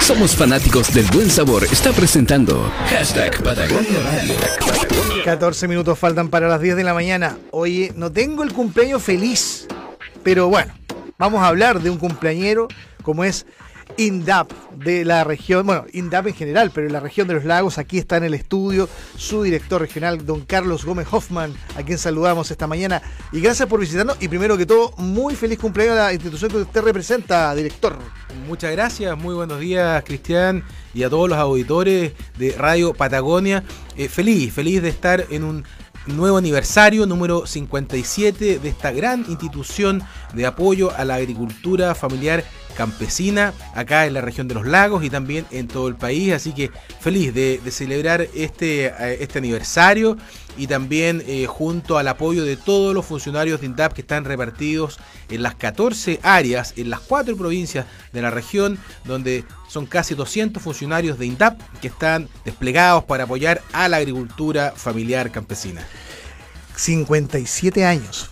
[0.00, 1.64] Somos fanáticos del buen sabor.
[1.64, 4.34] Está presentando Hashtag Patagonia Radio.
[5.24, 7.38] 14 minutos faltan para las 10 de la mañana.
[7.50, 9.66] Oye, no tengo el cumpleaños feliz,
[10.22, 10.74] pero bueno,
[11.16, 12.68] vamos a hablar de un cumpleañero
[13.02, 13.46] como es
[14.00, 17.76] INDAP de la región, bueno, INDAP en general, pero en la región de los lagos,
[17.76, 18.88] aquí está en el estudio
[19.18, 23.02] su director regional, don Carlos Gómez Hoffman, a quien saludamos esta mañana.
[23.30, 26.56] Y gracias por visitarnos y primero que todo, muy feliz cumpleaños a la institución que
[26.56, 27.98] usted representa, director.
[28.48, 30.64] Muchas gracias, muy buenos días Cristian
[30.94, 33.64] y a todos los auditores de Radio Patagonia.
[33.98, 35.64] Eh, feliz, feliz de estar en un
[36.06, 42.44] nuevo aniversario número 57 de esta gran institución de apoyo a la agricultura familiar
[42.80, 46.32] campesina acá en la región de los lagos y también en todo el país.
[46.32, 50.16] Así que feliz de, celebrar este, eh, este aniversario
[50.56, 54.98] y también eh, junto al apoyo de todos los funcionarios de INDAP que están repartidos
[55.28, 60.62] en las 14 áreas, en las cuatro provincias de la región, donde son casi 200
[60.62, 65.86] funcionarios de INDAP que están desplegados para apoyar a la agricultura familiar campesina.
[66.76, 68.30] 57 años.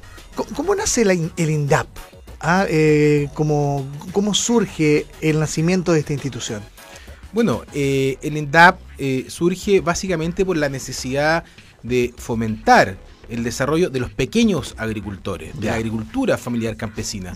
[0.57, 1.87] ¿Cómo, nace el INDAP?
[2.41, 3.85] Ah, eh, ¿cómo,
[4.33, 6.63] surge el nacimiento de esta institución?
[7.33, 11.45] Bueno, eh, el INDAP eh, surge básicamente por la necesidad
[11.83, 12.97] de fomentar
[13.29, 17.35] el desarrollo de los pequeños agricultores, de la agricultura familiar campesina.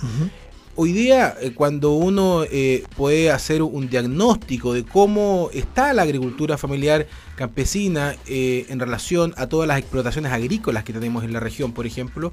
[0.74, 6.56] Hoy día, eh, cuando uno eh, puede hacer un diagnóstico de cómo está la agricultura
[6.56, 7.06] familiar
[7.36, 11.86] campesina eh, en relación a todas las explotaciones agrícolas que tenemos en la región, por
[11.86, 12.32] ejemplo,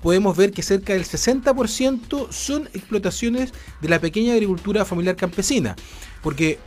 [0.00, 5.76] podemos ver que cerca del 60% son explotaciones de la pequeña agricultura familiar campesina.
[6.22, 6.58] Porque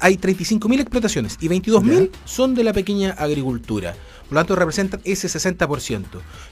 [0.00, 3.94] hay 35.000 explotaciones y 22.000 son de la pequeña agricultura.
[4.28, 6.04] Por lo tanto, representan ese 60%.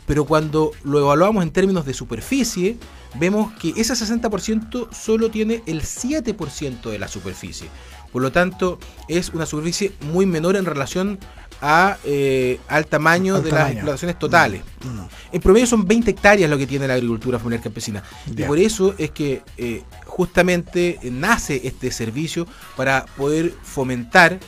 [0.06, 2.76] Pero cuando lo evaluamos en términos de superficie,
[3.18, 7.68] vemos que ese 60% solo tiene el 7% de la superficie.
[8.12, 8.78] Por lo tanto,
[9.08, 11.18] es una superficie muy menor en relación
[11.62, 14.62] a, eh, al tamaño de las explotaciones totales.
[14.84, 15.08] Mm, mm.
[15.32, 18.02] En promedio son 20 hectáreas lo que tiene la agricultura familiar campesina.
[18.26, 22.46] Y por eso es que eh, justamente nace este servicio
[22.76, 24.40] para poder fomentar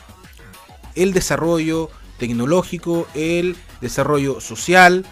[0.97, 1.89] el desarrollo,
[2.19, 5.05] tecnológico, el desarrollo social,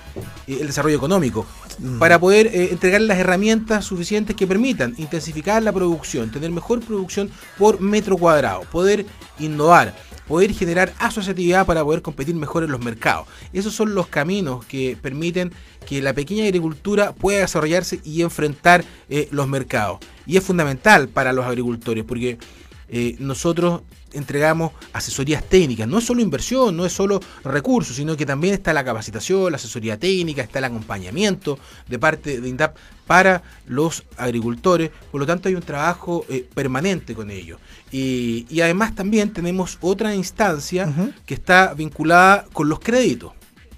[0.46, 1.46] el desarrollo económico,
[1.78, 1.98] mm.
[1.98, 7.30] para poder eh, entregar las herramientas suficientes que permitan intensificar la producción, tener mejor producción
[7.58, 9.06] por metro cuadrado, poder
[9.38, 9.94] innovar,
[10.26, 13.26] poder generar asociatividad para poder competir mejor en los mercados.
[13.52, 15.52] Esos son los caminos que permiten
[15.86, 19.98] que la pequeña agricultura pueda desarrollarse y enfrentar eh, los mercados.
[20.26, 22.38] Y es fundamental para los agricultores porque
[22.92, 23.80] eh, nosotros
[24.12, 25.88] entregamos asesorías técnicas.
[25.88, 29.56] No es solo inversión, no es solo recursos, sino que también está la capacitación, la
[29.56, 31.58] asesoría técnica, está el acompañamiento
[31.88, 32.76] de parte de INDAP
[33.06, 34.90] para los agricultores.
[35.10, 37.58] Por lo tanto, hay un trabajo eh, permanente con ellos.
[37.90, 40.92] Y, además también tenemos otra instancia
[41.26, 43.32] que está vinculada con los créditos.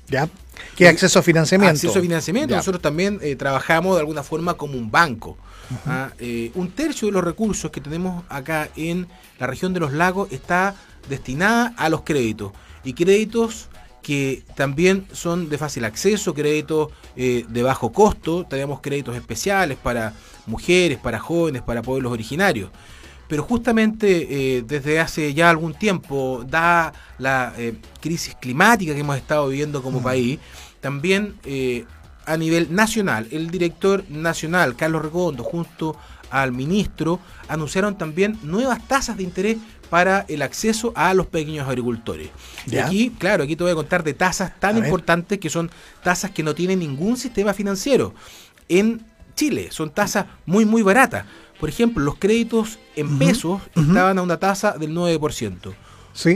[0.09, 0.28] Ya.
[0.76, 1.75] ¿Qué acceso a financiamiento?
[1.75, 2.54] Acceso a financiamiento.
[2.54, 5.37] Nosotros también eh, trabajamos de alguna forma como un banco.
[5.87, 6.10] ¿ah?
[6.19, 9.06] Eh, un tercio de los recursos que tenemos acá en
[9.38, 10.75] la región de los lagos está
[11.09, 12.53] destinada a los créditos.
[12.84, 13.69] Y créditos
[14.03, 20.12] que también son de fácil acceso, créditos eh, de bajo costo, tenemos créditos especiales para
[20.47, 22.71] mujeres, para jóvenes, para pueblos originarios.
[23.34, 27.53] Pero justamente eh, desde hace ya algún tiempo, da la
[28.00, 30.39] crisis climática que hemos estado viviendo como país,
[30.81, 31.34] también
[32.27, 33.27] a nivel nacional.
[33.33, 35.97] El director nacional, Carlos Redondo, junto
[36.31, 37.19] al ministro,
[37.49, 39.56] anunciaron también nuevas tasas de interés
[39.91, 42.31] para el acceso a los pequeños agricultores.
[42.71, 45.72] Y aquí, claro, aquí te voy a contar de tasas tan importantes que son
[46.05, 48.15] tasas que no tienen ningún sistema financiero.
[48.69, 51.25] En Chile son tasas muy, muy baratas.
[51.59, 55.75] Por ejemplo, los créditos en pesos estaban a una tasa del 9%.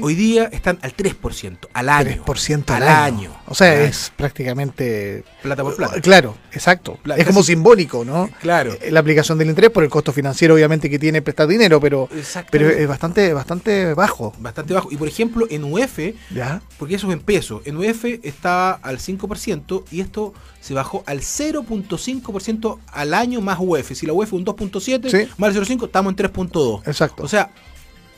[0.03, 2.25] Hoy día están al 3% al año.
[2.25, 3.31] 3% al, año.
[3.47, 5.25] O sea, es prácticamente.
[5.43, 6.01] Plata por plata.
[6.01, 6.99] Claro, exacto.
[7.17, 8.29] es como simbólico, ¿no?
[8.41, 8.73] Claro.
[8.81, 12.09] Eh, la aplicación del interés por el costo financiero, obviamente, que tiene prestar dinero, pero,
[12.51, 14.33] pero es bastante, bastante bajo.
[14.39, 14.89] Bastante bajo.
[14.91, 15.99] Y por ejemplo, en UF,
[16.35, 16.61] ¿Ya?
[16.77, 21.21] porque eso es en peso, en UF estaba al 5% y esto se bajó al
[21.21, 23.93] 0.5% al año más UF.
[23.95, 26.83] Si la UF es un 2.7, más el 0.5, estamos en 3.2.
[26.87, 27.23] Exacto.
[27.23, 27.51] O sea,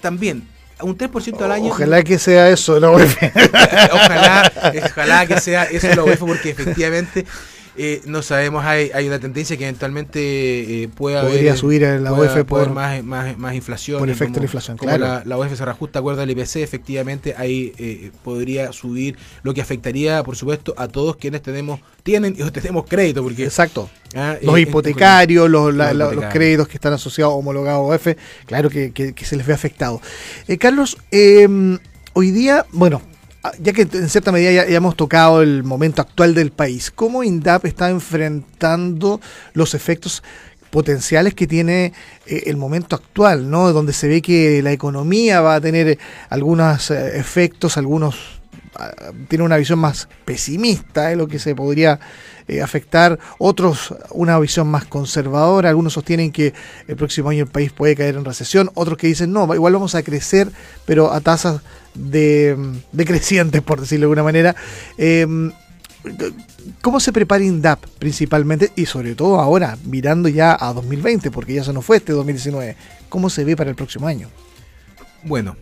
[0.01, 0.49] también
[0.82, 1.71] un 3% al año.
[1.71, 3.17] Ojalá que sea eso la UEF.
[3.93, 4.53] ojalá,
[4.85, 7.27] ojalá que sea eso la UEF, porque efectivamente
[7.76, 12.44] Eh, no sabemos, hay, hay una tendencia que eventualmente eh, pueda Podría subir la UEF
[12.44, 14.00] por más, más, más, inflación.
[14.00, 15.05] Por efecto de la inflación, claro.
[15.05, 19.61] La, la, UEF se reajusta acuerdo al IPC, efectivamente ahí eh, podría subir, lo que
[19.61, 23.22] afectaría, por supuesto, a todos quienes tenemos, tienen y tenemos crédito.
[23.22, 23.88] Porque, Exacto.
[24.17, 29.25] Ah, los hipotecarios, los, los, créditos que están asociados homologados a UEF, claro que, que,
[29.25, 30.00] se les ve afectado.
[30.58, 31.78] Carlos, em,
[32.14, 33.00] hoy día, bueno,
[33.59, 37.67] ya que en cierta medida ya, hemos tocado el momento actual del país, ¿cómo INDAP
[37.67, 39.21] está enfrentando
[39.55, 40.23] los efectos
[40.71, 41.93] potenciales que tiene
[42.27, 43.73] eh, el momento actual, ¿no?
[43.73, 45.99] Donde se ve que la economía va a tener
[46.29, 48.40] algunos eh, efectos, algunos ah,
[49.29, 52.00] tiene una visión más pesimista de lo que se podría
[52.49, 56.53] eh, afectar, otros una visión más conservadora, algunos sostienen que
[56.88, 59.94] el próximo año el país puede caer en recesión, otros que dicen no, igual vamos
[59.94, 60.50] a crecer,
[60.85, 61.61] pero a tasas
[61.94, 62.56] de,
[62.93, 64.56] decrecientes, por decirlo de alguna manera.
[64.99, 65.53] Em,
[66.81, 71.65] ¿Cómo se prepara INDAP principalmente y sobre todo ahora, mirando ya a 2020, porque ya
[71.65, 72.75] se nos fue este 2019?
[73.11, 74.29] ¿Cómo se ve para el próximo año?
[75.23, 75.56] Bueno,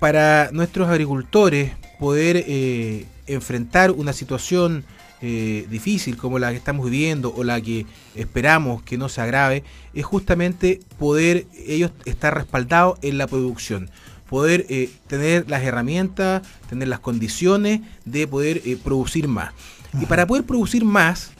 [0.00, 4.84] para nuestros agricultores poder eh, enfrentar una situación
[5.22, 9.64] eh, difícil como la que estamos viviendo o la que esperamos que no se agrave,
[9.92, 13.90] es justamente poder ellos estar respaldados en la producción
[14.30, 19.52] poder eh, tener las herramientas, tener las condiciones de poder eh, producir más.
[20.00, 21.32] Y para poder producir más,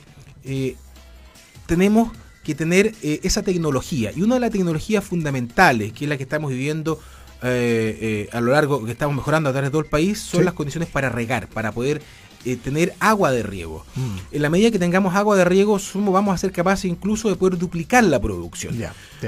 [1.66, 2.10] tenemos
[2.42, 4.10] que tener esa tecnología.
[4.10, 6.98] Y una de las tecnologías fundamentales, que es la que estamos viviendo
[7.42, 10.88] a lo largo, que estamos mejorando a través de todo el país, son las condiciones
[10.88, 12.02] para regar, para poder
[12.46, 13.84] eh, tener agua de riego.
[13.96, 14.16] Mm.
[14.32, 17.58] En la medida que tengamos agua de riego, vamos a ser capaces incluso de poder
[17.58, 18.74] duplicar la producción.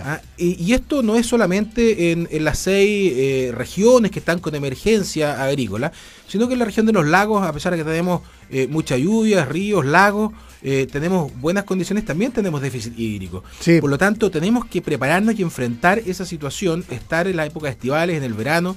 [0.03, 5.45] Ah, y, esto no es solamente en, las seis eh, regiones que están con emergencia
[5.45, 5.93] agrícola,
[6.27, 8.97] sino que en la región de los lagos, a pesar de que tenemos eh, mucha
[8.97, 10.33] lluvia, ríos, lagos,
[10.63, 13.43] tenemos buenas condiciones, también tenemos déficit hídrico.
[13.81, 18.17] Por lo tanto, tenemos que prepararnos y enfrentar esa situación, estar en la época estivales,
[18.17, 18.77] en el verano,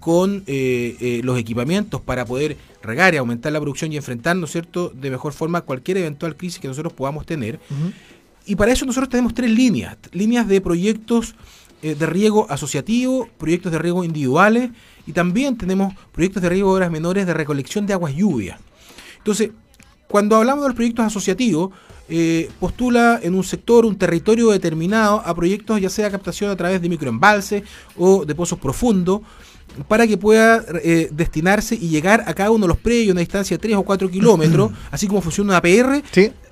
[0.00, 5.32] con los equipamientos para poder regar y aumentar la producción y enfrentarnos, cierto?, de mejor
[5.32, 7.60] forma cualquier eventual crisis que nosotros podamos tener.
[8.46, 11.34] Y para eso nosotros tenemos tres líneas, líneas de proyectos
[11.82, 14.70] eh, de riego asociativo, proyectos de riego individuales
[15.06, 18.58] y también tenemos proyectos de riego de horas menores de recolección de aguas lluvias.
[19.18, 19.50] Entonces,
[20.14, 21.72] cuando hablamos de los proyectos asociativos,
[22.08, 26.80] eh, postula en un sector, un territorio determinado a proyectos ya sea captación a través
[26.80, 27.64] de microembalses
[27.98, 29.22] o de pozos profundos,
[29.88, 33.22] para que pueda eh, destinarse y llegar a cada uno de los predios a una
[33.22, 36.04] distancia de 3 o 4 kilómetros, así como funciona una APR,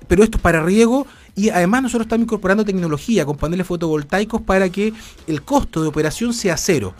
[0.09, 4.67] pero esto es para riego y además nosotros estamos incorporando tecnología con paneles fotovoltaicos para
[4.67, 4.91] que
[5.25, 6.93] el costo de operación sea cero.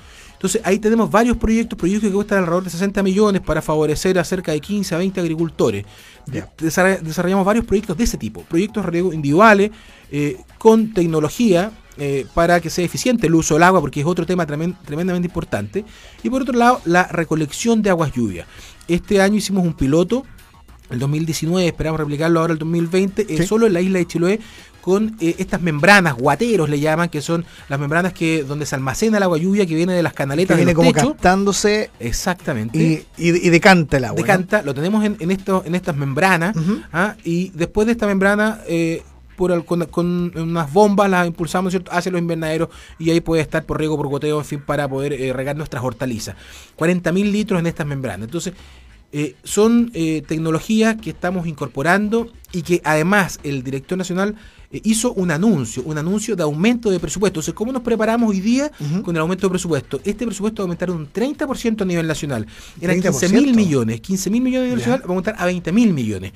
[0.44, 4.25] Entonces ahí tenemos varios proyectos, proyectos que cuestan alrededor de 60 millones para favorecer a
[4.25, 5.86] cerca de 15 a 20 agricultores.
[6.60, 9.72] Desarrollamos varios proyectos de ese tipo, proyectos individuales,
[10.12, 14.25] eh, con tecnología eh, para que sea eficiente el uso del agua, porque es otro
[14.25, 15.86] tema tremendamente importante.
[16.24, 18.45] Y por otro lado, la recolección de aguas lluvias.
[18.90, 20.25] Este año hicimos un piloto,
[20.89, 24.39] el 2019, esperamos replicarlo ahora el 2020, eh, solo en la isla de Chiloé,
[24.81, 29.18] con eh, estas membranas, guateros le llaman, que son las membranas que donde se almacena
[29.18, 30.56] el agua lluvia que viene de las canaletas.
[30.56, 31.89] Que viene como captándose.
[32.00, 33.06] Exactamente.
[33.18, 34.21] Y, decanta el agua.
[34.21, 36.56] Decanta, lo tenemos en, esto, en estas membranas.
[36.91, 37.15] ¿ah?
[37.24, 38.59] Y después de esta membrana
[39.35, 42.69] por, con, unas bombas, las impulsamos hacia los invernaderos
[43.00, 45.83] y ahí puede estar por riego, por goteo, en fin, para poder eh, regar nuestras
[45.83, 46.35] hortalizas.
[46.77, 48.25] 40.000 litros en estas membranas.
[48.25, 48.53] Entonces,
[49.15, 54.36] eh, son eh, tecnologías que estamos incorporando y que además el director nacional
[54.83, 57.39] hizo un anuncio, un anuncio de aumento de presupuesto.
[57.39, 58.71] Entonces, ¿cómo nos preparamos hoy día
[59.04, 60.01] con el aumento de presupuesto?
[60.04, 62.47] Este presupuesto va a aumentar un 30% a nivel nacional.
[62.81, 64.02] Eran 15 mil millones.
[64.02, 66.33] 15 mil millones a nivel nacional va a aumentar a 20 mil millones.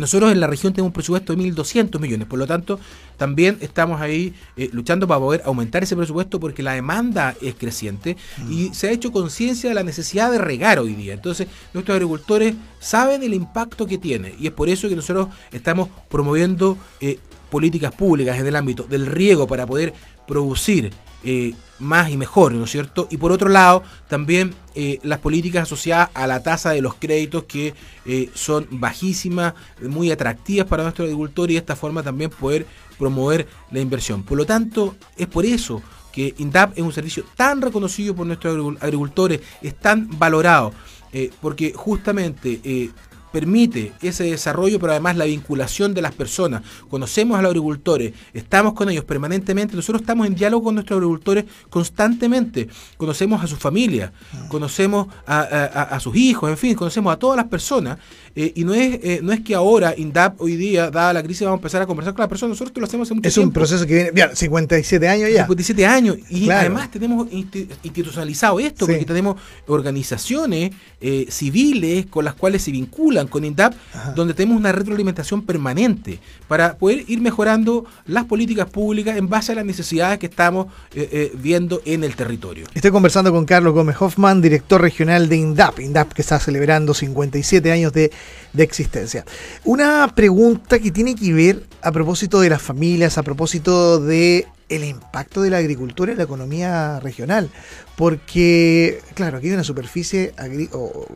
[0.00, 2.78] Nosotros en la región tenemos un presupuesto de 1.200 millones, por lo tanto,
[3.16, 8.16] también estamos ahí eh, luchando para poder aumentar ese presupuesto porque la demanda es creciente
[8.48, 8.74] y mm.
[8.74, 11.14] se ha hecho conciencia de la necesidad de regar hoy día.
[11.14, 15.88] Entonces, nuestros agricultores saben el impacto que tiene y es por eso que nosotros estamos
[16.08, 17.18] promoviendo eh,
[17.50, 19.94] políticas públicas en el ámbito del riego para poder
[20.26, 20.92] producir
[21.28, 23.08] eh, más y mejor, ¿no es cierto?
[23.10, 27.44] Y por otro lado, también eh, las políticas asociadas a la tasa de los créditos
[27.44, 27.74] que
[28.06, 32.64] eh, son bajísimas, muy atractivas para nuestros agricultores y de esta forma también poder
[32.96, 34.22] promover la inversión.
[34.22, 38.76] Por lo tanto, es por eso que INDAP es un servicio tan reconocido por nuestros
[38.80, 40.72] agricultores, es tan valorado,
[41.40, 42.90] porque justamente
[43.32, 46.62] permite ese desarrollo, pero además la vinculación de las personas.
[46.88, 51.44] Conocemos a los agricultores, estamos con ellos permanentemente, nosotros estamos en diálogo con nuestros agricultores
[51.68, 54.12] constantemente, conocemos a su familia,
[54.48, 57.98] conocemos a, sus hijos, en fin, conocemos a todas las personas
[58.36, 61.40] eh, y no es, eh, no es que ahora, INDAP, hoy día, dada la crisis,
[61.42, 62.50] vamos a empezar a conversar con las personas.
[62.50, 63.48] Nosotros lo hacemos hace mucho Es tiempo.
[63.48, 65.42] un proceso que viene, bien, 57 años ya.
[65.44, 66.18] 57 años.
[66.30, 66.60] Y Claro.
[66.60, 68.92] además tenemos insti- institucionalizado esto, Sí.
[68.92, 74.12] porque tenemos organizaciones eh, civiles con las cuales se vinculan con INDAP, Ajá.
[74.12, 79.54] donde tenemos una retroalimentación permanente para poder ir mejorando las políticas públicas en base a
[79.54, 82.66] las necesidades que estamos eh, eh, viendo en el territorio.
[82.74, 87.70] Estoy conversando con Carlos Gómez Hoffman, director regional de INDAP, INDAP que está celebrando 57
[87.72, 88.10] años de,
[88.52, 89.24] de existencia.
[89.64, 94.84] Una pregunta que tiene que ver a propósito de las familias, a propósito de el
[94.84, 97.50] impacto de la agricultura en la economía regional,
[97.94, 100.34] porque, claro, aquí hay una superficie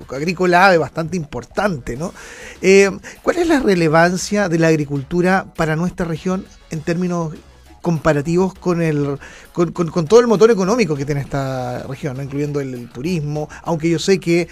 [0.08, 2.14] agrícola bastante importante, ¿no?
[2.62, 2.90] Eh,
[3.22, 7.34] ¿Cuál es la relevancia de la agricultura para nuestra región en términos
[7.80, 9.18] comparativos con el
[9.52, 9.72] con,
[10.06, 14.48] todo el motor económico que tiene esta región, incluyendo el, turismo, aunque yo sé que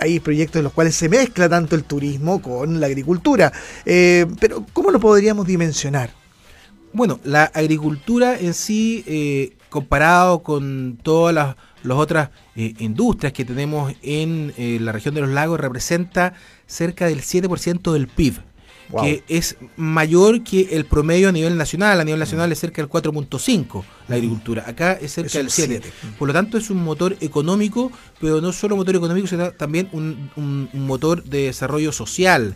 [0.00, 3.52] hay, proyectos en los cuales se mezcla tanto el turismo con la agricultura.
[3.84, 6.10] Eh, pero, ¿cómo lo podríamos dimensionar?
[6.92, 13.46] Bueno, la agricultura en sí, eh, comparado con todas las, las otras eh, industrias que
[13.46, 16.34] tenemos en eh, la región de los lagos, representa
[16.66, 18.51] cerca del 7% del PIB.
[18.90, 19.04] Wow.
[19.04, 22.00] que es mayor que el promedio a nivel nacional.
[22.00, 24.64] A nivel nacional es cerca del 4.5 la agricultura.
[24.66, 25.80] Acá es cerca Es del 7.
[25.82, 25.96] siete.
[26.18, 30.30] Por lo tanto, es un motor económico, pero no solo motor económico, sino también un,
[30.36, 32.54] un- un motor de desarrollo social.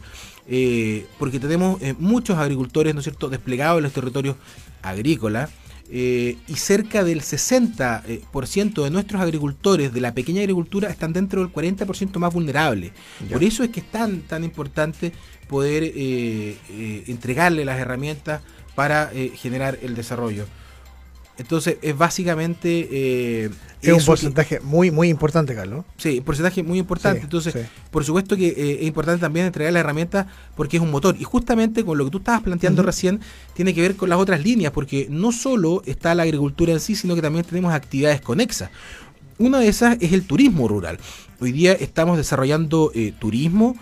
[0.49, 4.37] eh, porque tenemos eh, muchos agricultores, ¿no es cierto?, desplegados en los territorios
[4.83, 5.51] agrícolas.
[5.91, 10.89] Eh, y cerca del 60% eh, por ciento de nuestros agricultores de la pequeña agricultura
[10.91, 12.93] están dentro del 40% más vulnerable.
[13.29, 13.35] Ya.
[13.35, 15.13] Por eso es que es tan, tan importante
[15.47, 18.43] poder eh, eh, entregarle las herramientas
[18.75, 20.47] para eh, generar el desarrollo.
[21.39, 22.89] Entonces, es básicamente...
[22.91, 23.51] eh,
[23.83, 25.85] Es un que- porcentaje muy, muy importante, Carlos.
[25.99, 27.21] Sí, un porcentaje muy importante.
[27.21, 27.61] Sí, Entonces, sí.
[27.91, 30.27] por supuesto que eh, es importante también entregar la herramienta
[30.57, 31.15] porque es un motor.
[31.19, 33.21] Y justamente con lo que tú estabas planteando recién,
[33.55, 36.95] tiene que ver con las otras líneas, porque no solo está la agricultura en sí,
[36.97, 38.71] sino que también tenemos actividades conexas.
[39.39, 40.99] Una de esas es el turismo rural.
[41.41, 43.77] Hoy día estamos desarrollando eh, turismo.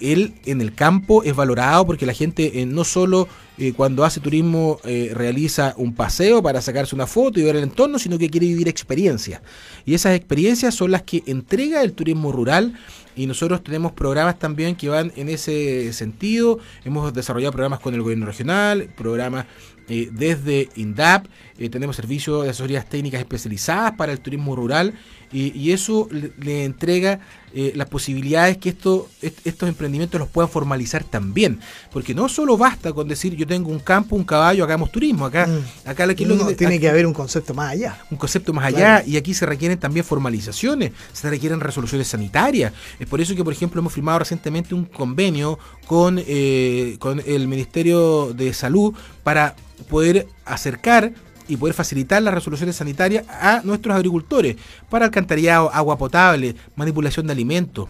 [0.00, 4.20] Él en el campo es valorado porque la gente eh, no solo eh, cuando hace
[4.20, 8.28] turismo eh, realiza un paseo para sacarse una foto y ver el entorno, sino que
[8.28, 9.40] quiere vivir experiencias.
[9.84, 12.74] Y esas experiencias son las que entrega el turismo rural
[13.16, 16.58] y nosotros tenemos programas también que van en ese sentido.
[16.84, 19.46] Hemos desarrollado programas con el gobierno regional, programas
[19.88, 21.26] eh, desde INDAP,
[21.58, 24.94] eh, tenemos servicios de asesorías técnicas especializadas para el turismo rural
[25.32, 27.20] y, y eso le, le entrega
[27.54, 31.58] eh, las posibilidades que esto, est- estos emprendimientos los puedan formalizar también.
[31.92, 35.24] Porque no solo basta con decir yo tengo un campo, un caballo, hagamos turismo.
[35.24, 35.88] Acá, Mm.
[35.88, 37.98] acá aquí lo No, que- tiene que haber un concepto más allá.
[38.10, 42.72] un concepto más allá y aquí se requieren también formalizaciones, se requieren resoluciones sanitarias.
[43.00, 47.48] Es por eso que, por ejemplo, hemos firmado recientemente un convenio con, eh, con el
[47.48, 49.56] Ministerio de Salud para
[49.88, 51.12] poder acercar
[51.48, 54.56] y poder facilitar las resoluciones sanitarias a nuestros agricultores
[54.90, 57.88] para alcantarillado, agua potable, manipulación de alimentos.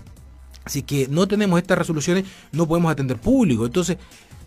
[0.64, 3.64] Así que no tenemos estas resoluciones, no podemos atender público.
[3.64, 3.96] Entonces,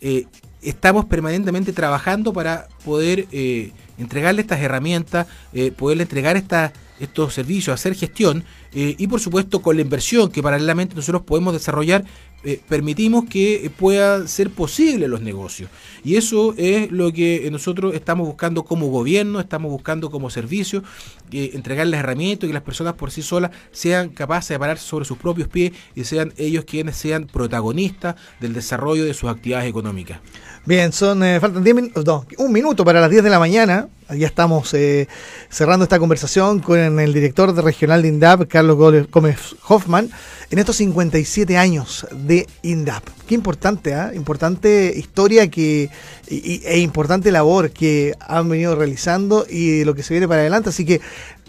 [0.01, 0.25] eh,
[0.62, 7.74] estamos permanentemente trabajando para poder eh, entregarle estas herramientas, eh, poderle entregar esta- estos servicios,
[7.74, 8.43] hacer gestión
[8.74, 12.03] y por supuesto con la inversión que paralelamente nosotros podemos desarrollar,
[12.43, 15.69] eh, permitimos que puedan ser posibles los negocios.
[16.03, 20.84] Y eso es lo que nosotros estamos buscando como gobierno, estamos buscando como servicio,
[21.31, 25.05] eh, entregarles herramientas y que las personas por sí solas sean capaces de pararse sobre
[25.05, 30.19] sus propios pies y sean ellos quienes sean protagonistas del desarrollo de sus actividades económicas.
[30.65, 33.88] Bien, son eh, faltan 10 minutos, un minuto para las 10 de la mañana.
[34.10, 35.08] Ya estamos eh,
[35.50, 40.10] cerrando esta conversación con el director de regional de INDAP, Carlos Gómez Hoffman,
[40.51, 43.03] en estos 57 años de INDAP.
[43.27, 44.12] Qué importante, ¿ah?
[44.15, 45.89] Importante historia que,
[46.27, 50.70] e importante labor que han venido realizando y lo que se viene para adelante.
[50.70, 51.01] Así que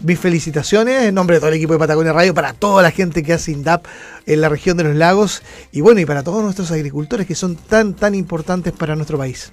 [0.03, 3.23] mis felicitaciones en nombre de todo el equipo de Patagonia Radio para toda la gente
[3.23, 3.85] que hace INDAP
[4.27, 5.41] en la región de los lagos
[5.71, 9.51] y bueno, y para todos nuestros agricultores que son tan, tan importantes para nuestro país.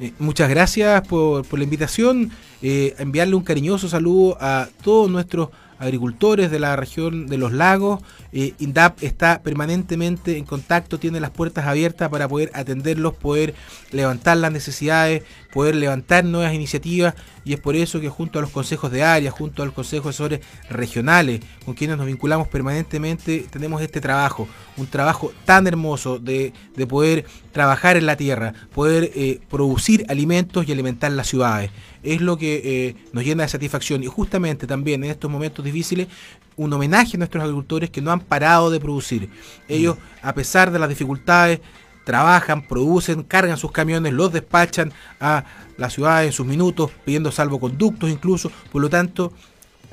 [0.00, 2.30] Eh, muchas gracias por, por la invitación.
[2.60, 8.02] Eh, enviarle un cariñoso saludo a todos nuestros agricultores de la región de los lagos.
[8.32, 13.54] Eh, INDAP está permanentemente en contacto, tiene las puertas abiertas para poder atenderlos, poder
[13.90, 18.50] levantar las necesidades, poder levantar nuevas iniciativas y es por eso que junto a los
[18.50, 20.40] consejos de área, junto a los consejos asesores
[20.70, 26.86] regionales, con quienes nos vinculamos permanentemente, tenemos este trabajo, un trabajo tan hermoso de, de
[26.86, 31.70] poder trabajar en la tierra, poder eh, producir alimentos y alimentar las ciudades.
[32.02, 34.02] es lo que eh, nos llena de satisfacción.
[34.02, 36.08] Y justamente también en estos momentos difíciles,
[36.56, 39.30] un homenaje a nuestros agricultores que no han parado de producir.
[39.68, 41.60] Ellos, a pesar de las dificultades,
[42.04, 45.44] trabajan, producen, cargan sus camiones, los despachan a
[45.76, 48.50] la ciudad en sus minutos, pidiendo salvoconductos incluso.
[48.70, 49.32] Por lo tanto,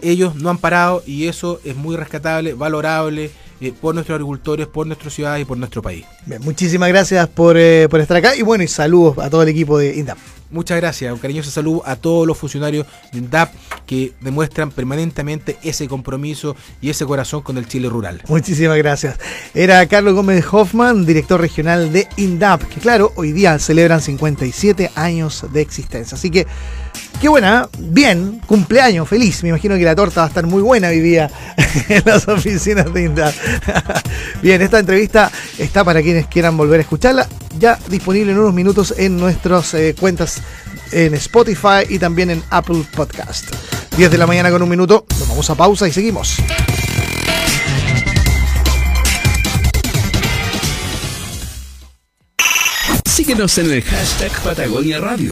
[0.01, 4.87] ellos no han parado y eso es muy rescatable, valorable eh, por nuestros agricultores, por
[4.87, 6.05] nuestra ciudad y por nuestro país.
[6.25, 9.49] Bien, muchísimas gracias por, eh, por estar acá y bueno, y saludos a todo el
[9.49, 10.17] equipo de INDAP.
[10.51, 13.53] Muchas gracias, un cariñoso saludo a todos los funcionarios de INDAP
[13.85, 18.23] que demuestran permanentemente ese compromiso y ese corazón con el Chile rural.
[18.27, 19.19] Muchísimas gracias.
[19.53, 25.45] Era Carlos Gómez Hoffman, director regional de INDAP, que claro, hoy día celebran 57 años
[25.53, 26.15] de existencia.
[26.15, 26.47] Así que
[27.19, 29.43] Qué buena, bien, cumpleaños, feliz.
[29.43, 31.29] Me imagino que la torta va a estar muy buena día
[31.89, 33.35] en las oficinas de INDAP.
[34.41, 37.27] bien, esta entrevista está para quienes quieran volver a escucharla,
[37.59, 40.41] ya disponible en unos minutos en nuestras eh, cuentas
[40.93, 43.53] en Spotify y también en Apple Podcast.
[43.97, 46.37] 10 de la mañana con un minuto, nos vamos a pausa y seguimos.
[53.05, 55.27] Síguenos en el hashtag Patagonia Radio.